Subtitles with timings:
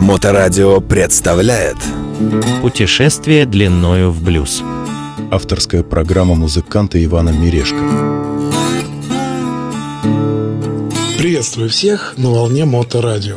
[0.00, 1.76] Моторадио представляет
[2.62, 4.62] Путешествие длиною в блюз.
[5.30, 7.78] Авторская программа музыканта Ивана Мирешко.
[11.16, 13.36] Приветствую всех на волне Моторадио.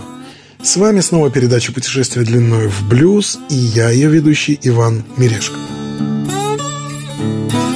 [0.64, 5.58] С вами снова передача «Путешествие длиною в блюз» и я, ее ведущий Иван Мирешко.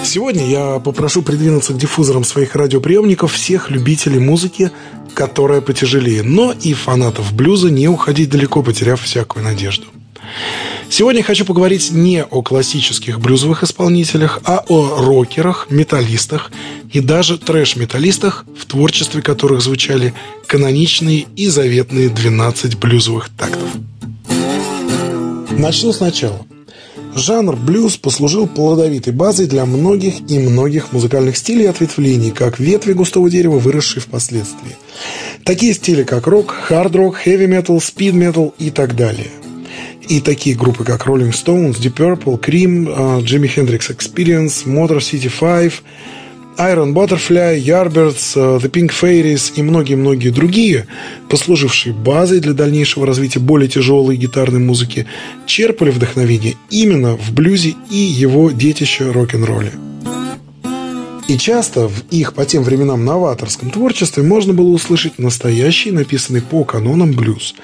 [0.04, 4.72] Сегодня я попрошу придвинуться к диффузорам своих радиоприемников всех любителей музыки,
[5.16, 9.86] которая потяжелее, но и фанатов блюза не уходить далеко, потеряв всякую надежду.
[10.90, 16.52] Сегодня хочу поговорить не о классических блюзовых исполнителях, а о рокерах, металлистах
[16.92, 20.14] и даже трэш-металлистах, в творчестве которых звучали
[20.46, 23.70] каноничные и заветные 12 блюзовых тактов.
[25.52, 26.46] Начну сначала.
[27.16, 32.92] Жанр блюз послужил плодовитой базой для многих и многих музыкальных стилей и ответвлений, как ветви
[32.92, 34.76] густого дерева, выросшие впоследствии.
[35.46, 39.32] Такие стили, как рок, хард-рок, хэви-метал, спид-метал и так далее.
[40.10, 45.72] И такие группы, как Rolling Stones, Deep Purple, Cream, Jimi Hendrix Experience, Motor City 5,
[46.58, 50.88] Iron Butterfly, Yardbirds, uh, The Pink Fairies и многие-многие другие,
[51.30, 55.06] послужившие базой для дальнейшего развития более тяжелой гитарной музыки,
[55.46, 59.74] черпали вдохновение именно в блюзе и его детище рок-н-ролле.
[61.28, 66.64] И часто в их по тем временам новаторском творчестве можно было услышать настоящий, написанный по
[66.64, 67.56] канонам блюз.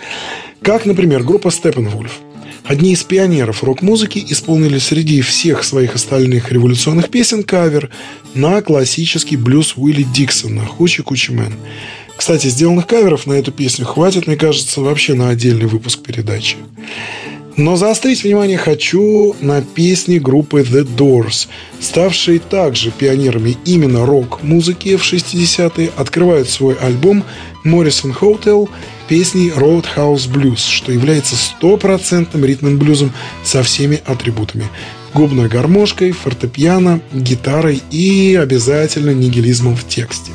[0.62, 2.12] Как, например, группа Steppenwolf–
[2.64, 7.90] Одни из пионеров рок-музыки исполнили среди всех своих остальных революционных песен кавер
[8.36, 11.54] на классический блюз Уилли Диксона «Hoochie Coochie Man».
[12.16, 16.58] Кстати, сделанных каверов на эту песню хватит, мне кажется, вообще на отдельный выпуск передачи.
[17.58, 21.48] Но заострить внимание хочу на песни группы The Doors,
[21.80, 27.23] ставшие также пионерами именно рок-музыки в 60-е, открывают свой альбом
[27.66, 28.70] Morrison Hotel
[29.12, 33.12] песней Roadhouse Blues, что является стопроцентным ритмом блюзом
[33.44, 34.70] со всеми атрибутами.
[35.14, 40.31] Губной гармошкой, фортепиано, гитарой и обязательно нигилизмом в тексте.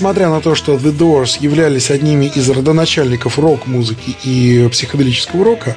[0.00, 5.76] Несмотря на то, что The Doors являлись одними из родоначальников рок-музыки и психоделического рока,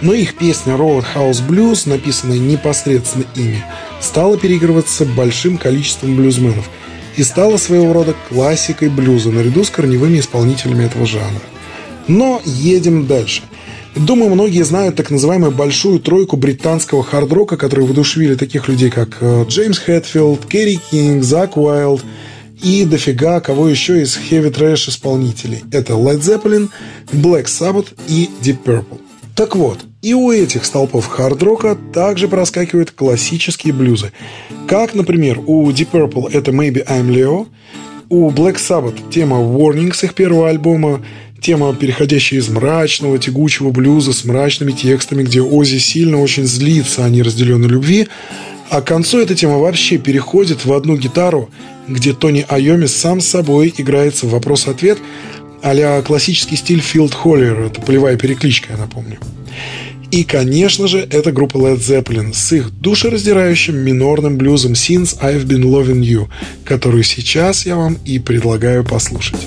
[0.00, 3.64] но их песня Roadhouse Blues, написанная непосредственно ими,
[4.00, 6.68] стала переигрываться большим количеством блюзменов
[7.16, 11.42] и стала своего рода классикой блюза наряду с корневыми исполнителями этого жанра.
[12.08, 13.42] Но едем дальше.
[13.94, 19.44] Думаю, многие знают так называемую большую тройку британского хард-рока, которые воодушевили таких людей, как э,
[19.46, 22.02] Джеймс Хэтфилд, Керри Кинг, Зак Уайлд
[22.62, 25.62] и дофига кого еще из heavy трэш исполнителей.
[25.72, 26.70] Это Led Zeppelin,
[27.12, 29.00] Black Sabbath и Deep Purple.
[29.34, 34.12] Так вот, и у этих столпов хард-рока также проскакивают классические блюзы.
[34.68, 37.46] Как, например, у Deep Purple это Maybe I'm Leo,
[38.08, 41.02] у Black Sabbath тема Warning с их первого альбома,
[41.40, 47.08] тема, переходящая из мрачного, тягучего блюза с мрачными текстами, где Ози сильно очень злится о
[47.08, 48.08] неразделенной любви,
[48.68, 51.50] а к концу эта тема вообще переходит в одну гитару,
[51.88, 54.98] где Тони Айоми сам с собой играется в вопрос-ответ
[55.62, 57.60] а классический стиль Филд Холлер.
[57.60, 59.18] Это полевая перекличка, я напомню.
[60.10, 65.62] И, конечно же, это группа Led Zeppelin с их душераздирающим минорным блюзом Since I've Been
[65.62, 66.28] Loving You,
[66.64, 69.40] которую сейчас я вам и предлагаю послушать.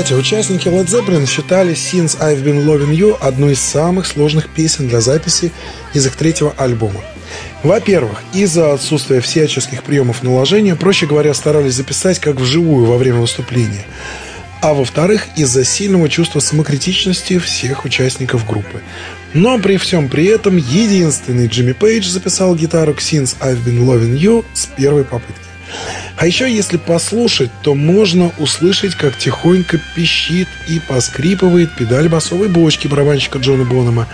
[0.00, 4.88] Кстати, участники Led Zeppelin считали Since I've Been Loving You одной из самых сложных песен
[4.88, 5.52] для записи
[5.92, 7.02] из их третьего альбома.
[7.62, 13.84] Во-первых, из-за отсутствия всяческих приемов наложения, проще говоря, старались записать как вживую во время выступления.
[14.62, 18.80] А во-вторых, из-за сильного чувства самокритичности всех участников группы.
[19.34, 24.16] Но при всем при этом единственный Джимми Пейдж записал гитару к Since I've Been Loving
[24.16, 25.50] You с первой попытки.
[26.20, 32.86] А еще, если послушать, то можно услышать, как тихонько пищит и поскрипывает педаль басовой бочки
[32.86, 34.06] барабанщика Джона Бонома,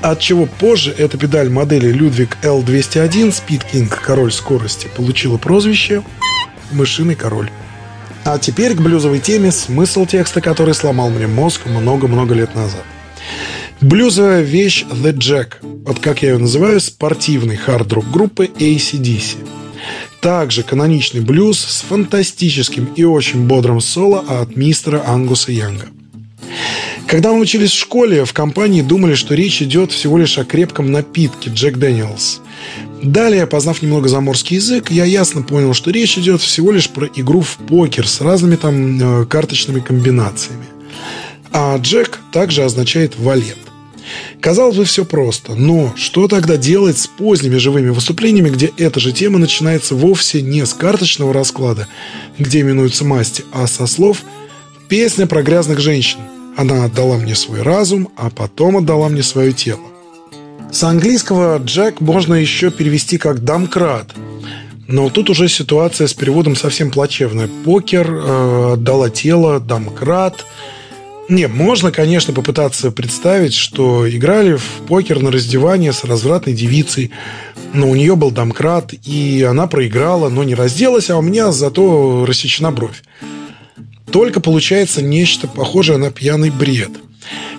[0.00, 6.02] от чего позже эта педаль модели Ludwig L201 Speed King Король скорости получила прозвище
[6.70, 7.50] «Мышиный король».
[8.24, 12.84] А теперь к блюзовой теме, смысл текста, который сломал мне мозг много-много лет назад.
[13.82, 19.36] Блюзовая вещь The Jack, вот как я ее называю, спортивный хард-рок группы ACDC.
[20.20, 25.88] Также каноничный блюз с фантастическим и очень бодрым соло от мистера Ангуса Янга.
[27.06, 30.90] Когда мы учились в школе, в компании думали, что речь идет всего лишь о крепком
[30.92, 32.40] напитке Джек Дэниелс.
[33.02, 37.40] Далее, познав немного заморский язык, я ясно понял, что речь идет всего лишь про игру
[37.40, 40.64] в покер с разными там э, карточными комбинациями.
[41.52, 43.58] А Джек также означает валет.
[44.40, 49.12] Казалось бы, все просто, но что тогда делать с поздними живыми выступлениями, где эта же
[49.12, 51.88] тема начинается вовсе не с карточного расклада,
[52.38, 54.22] где именуются масти, а со слов
[54.88, 56.18] «песня про грязных женщин».
[56.56, 59.80] Она отдала мне свой разум, а потом отдала мне свое тело.
[60.70, 64.08] С английского «Джек» можно еще перевести как «домкрат».
[64.88, 67.48] Но тут уже ситуация с переводом совсем плачевная.
[67.64, 70.44] Покер, э, отдала тело, домкрат.
[71.28, 77.10] Не, можно, конечно, попытаться представить, что играли в покер на раздевание с развратной девицей,
[77.72, 82.26] но у нее был домкрат, и она проиграла, но не разделась, а у меня зато
[82.26, 83.02] рассечена бровь.
[84.10, 86.90] Только получается нечто похожее на пьяный бред.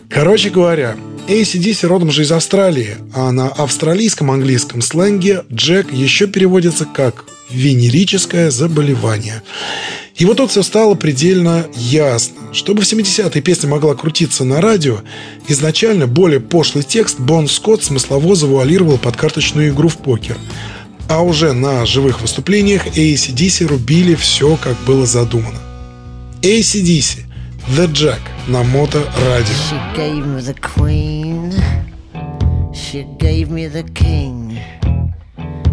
[0.09, 0.95] Короче говоря,
[1.27, 8.51] ACDC родом же из Австралии, а на австралийском английском сленге Джек еще переводится как «венерическое
[8.51, 9.41] заболевание».
[10.15, 12.53] И вот тут все стало предельно ясно.
[12.53, 14.99] Чтобы в 70-е песня могла крутиться на радио,
[15.47, 20.37] изначально более пошлый текст Бон Скотт смыслово завуалировал под карточную игру в покер.
[21.09, 25.59] А уже на живых выступлениях ACDC рубили все, как было задумано.
[26.41, 27.23] ACDC
[27.75, 29.53] The Jack на Моторадио.
[29.69, 31.53] She gave me the queen.
[32.73, 34.59] She gave me the king.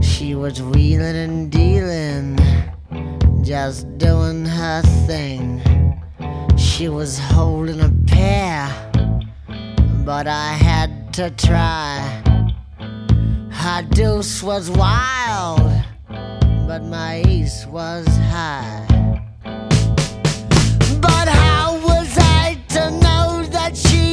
[0.00, 2.36] She was wheeling and dealing,
[3.50, 5.60] just doing her thing.
[6.56, 8.70] She was holding a pair,
[10.04, 11.98] but I had to try.
[13.50, 15.68] Her deuce was wild,
[16.68, 18.86] but my ace was high.
[21.00, 24.09] But how was I to know that she'd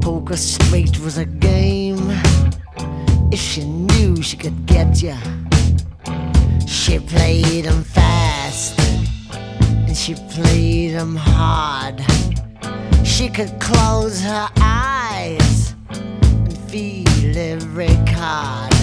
[0.00, 2.08] Poker straight was a game.
[3.32, 5.16] If she knew she could get ya,
[6.64, 8.78] she played 'em fast
[9.86, 12.00] and she played 'em hard.
[13.02, 18.77] She could close her eyes and feel every card.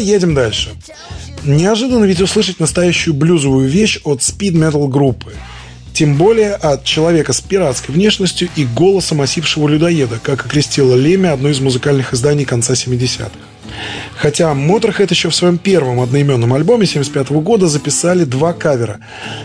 [0.00, 0.70] Едем дальше.
[1.44, 5.32] Неожиданно ведь услышать настоящую блюзовую вещь от спид-метал группы.
[5.92, 11.48] Тем более от человека с пиратской внешностью и голосом осипшего людоеда, как окрестила Леми одно
[11.48, 13.30] из музыкальных изданий конца 70-х.
[14.16, 19.00] Хотя Motorhead еще в своем первом одноименном альбоме 75 года записали два кавера.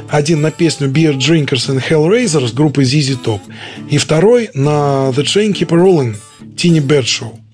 [0.10, 3.41] Один на песню Beer Drinkers and Hellraisers группы ZZ Top,
[3.89, 6.15] и второй на The Train Keep Rolling
[6.56, 7.45] Bird Show.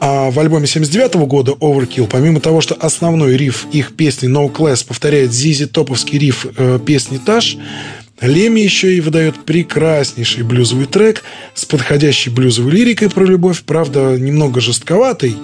[0.00, 4.86] А в альбоме 79 года Overkill, помимо того, что основной риф их песни No Class
[4.86, 7.56] повторяет Зизи топовский риф э, песни Таш,
[8.20, 11.22] Леми еще и выдает прекраснейший блюзовый трек
[11.54, 15.36] с подходящей блюзовой лирикой про любовь, правда, немного жестковатый,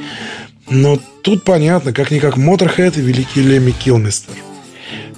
[0.71, 4.35] но тут понятно, как-никак Motorhead и великий Леми Килмистер.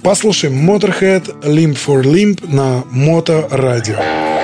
[0.01, 4.34] Послушаем Motorhead Limp for Limp на Мото Радио.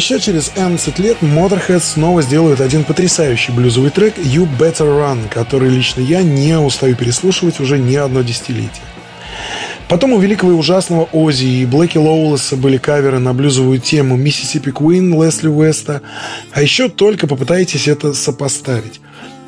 [0.00, 5.68] Еще через 11 лет Motorhead снова сделают один потрясающий блюзовый трек «You Better Run», который
[5.68, 8.82] лично я не устаю переслушивать уже не одно десятилетие.
[9.90, 14.72] Потом у великого и ужасного Ози и Блэки Лоулеса были каверы на блюзовую тему Mississippi
[14.72, 16.00] Queen Лесли Уэста.
[16.52, 19.02] А еще только попытайтесь это сопоставить.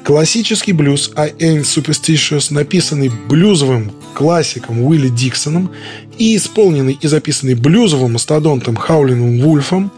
[0.05, 5.71] Классический блюз I Ain't Superstitious, написанный блюзовым классиком Уилли Диксоном
[6.19, 9.93] и исполненный и записанный блюзовым мастодонтом Хаулином Вульфом,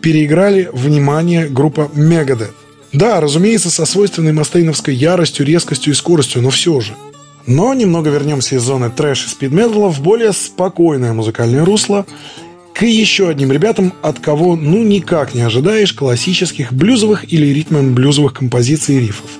[0.00, 2.52] переиграли, внимание, группа Megadeth.
[2.92, 6.94] Да, разумеется, со свойственной мастейновской яростью, резкостью и скоростью, но все же–
[7.48, 12.04] но немного вернемся из зоны трэш и спидметала в более спокойное музыкальное русло
[12.74, 18.96] к еще одним ребятам, от кого ну никак не ожидаешь классических блюзовых или ритм-блюзовых композиций
[18.96, 19.30] и рифов.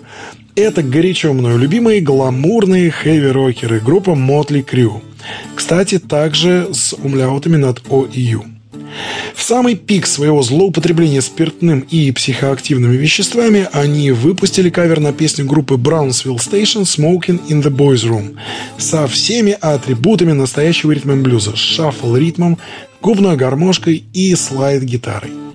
[0.58, 5.00] Это горячо мною любимые гламурные хэви-рокеры группа Motley Crue.
[5.54, 8.44] Кстати, также с умляутами над О и Ю.
[9.36, 15.74] В самый пик своего злоупотребления спиртным и психоактивными веществами они выпустили кавер на песню группы
[15.74, 18.36] Brownsville Station «Smoking in the Boys Room»
[18.78, 22.58] со всеми атрибутами настоящего ритма блюза, шаффл-ритмом,
[23.00, 25.47] губной гармошкой и слайд-гитарой.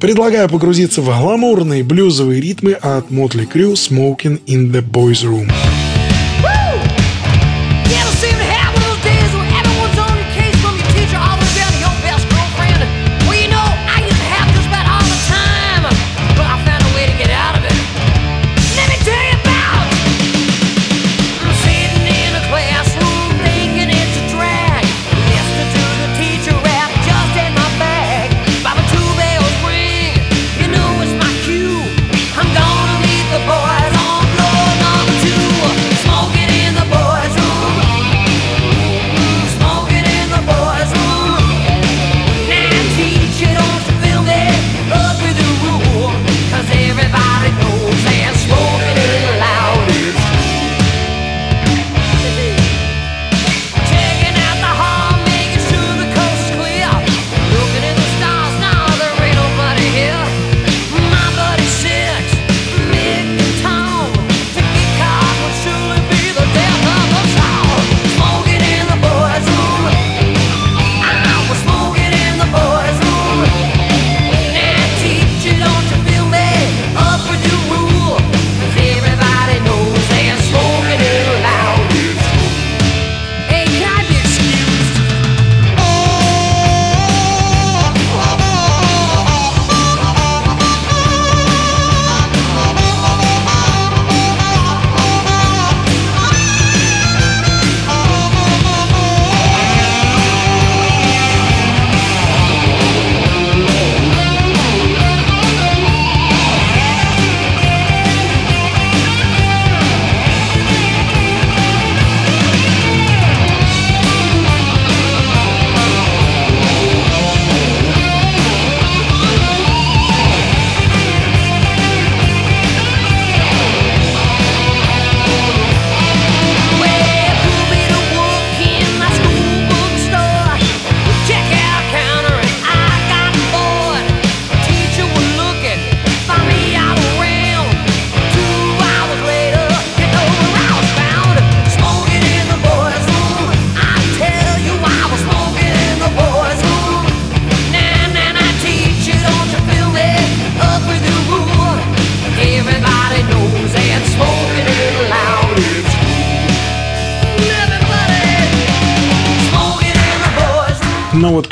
[0.00, 5.50] Предлагаю погрузиться в гламурные блюзовые ритмы от Motley Crue «Smoking in the Boys Room».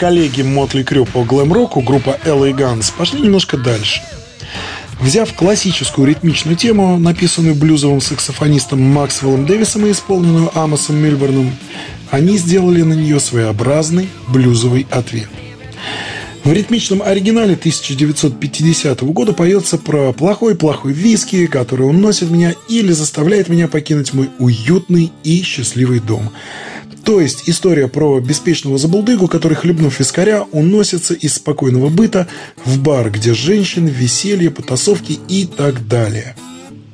[0.03, 4.03] Коллеги Мотли Крю по глэм-року, группа LA Guns, пошли немножко дальше.
[5.01, 11.55] Взяв классическую ритмичную тему, написанную блюзовым саксофонистом Максвеллом Дэвисом и исполненную Амосом Мильберном,
[12.11, 15.29] они сделали на нее своеобразный блюзовый ответ.
[16.43, 23.69] В ритмичном оригинале 1950 года поется про плохой-плохой виски, который уносит меня или заставляет меня
[23.69, 26.33] покинуть мой уютный и счастливый дом–
[27.05, 32.29] то есть история про беспечного забулдыгу, который, хлебнув вискаря, уносится из спокойного быта
[32.65, 36.37] в бар, где женщины, веселье, потасовки и так далее.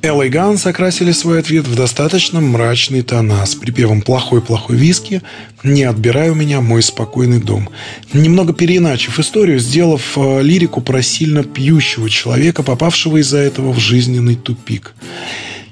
[0.01, 5.21] Элла и Ганс окрасили свой ответ в достаточно мрачный тона с припевом «плохой-плохой виски»,
[5.61, 7.69] «Не отбирай у меня мой спокойный дом».
[8.13, 14.35] Немного переиначив историю, сделав э, лирику про сильно пьющего человека, попавшего из-за этого в жизненный
[14.35, 14.93] тупик.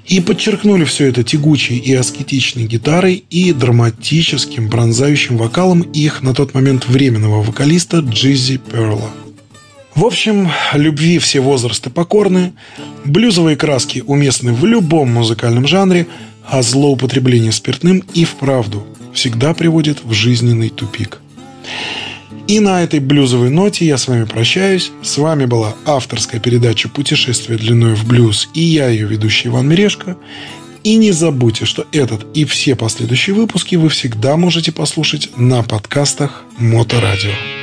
[0.08, 6.54] И подчеркнули все это тягучей и аскетичной гитарой и драматическим бронзающим вокалом их на тот
[6.54, 9.10] момент временного вокалиста Джизи Перла.
[9.94, 12.52] В общем, любви все возрасты покорны,
[13.04, 16.06] блюзовые краски уместны в любом музыкальном жанре,
[16.48, 21.18] а злоупотребление спиртным и вправду всегда приводит в жизненный тупик.
[22.48, 24.90] И на этой блюзовой ноте я с вами прощаюсь.
[25.02, 30.16] С вами была авторская передача «Путешествие длиной в блюз» и я, ее ведущий Иван Мирешко.
[30.82, 36.42] И не забудьте, что этот и все последующие выпуски вы всегда можете послушать на подкастах
[36.56, 37.57] Моторадио.